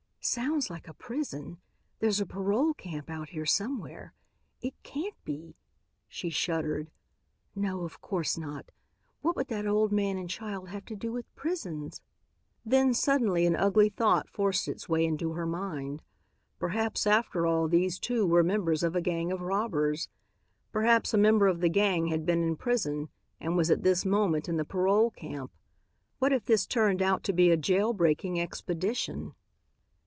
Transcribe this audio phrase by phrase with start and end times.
[0.23, 1.57] "Sounds like a prison.
[1.97, 4.13] There's a parole camp out here somewhere.
[4.61, 5.55] It can't be!"
[6.07, 6.91] she shuddered.
[7.55, 8.69] "No, of course not.
[9.21, 12.03] What would that old man and child have to do with prisons?"
[12.63, 16.03] Then, suddenly an ugly thought forced its way into her mind.
[16.59, 20.07] Perhaps after all these two were members of a gang of robbers.
[20.71, 23.09] Perhaps a member of the gang had been in prison
[23.39, 25.51] and was at this moment in the parole camp.
[26.19, 29.33] What if this turned out to be a jail breaking expedition?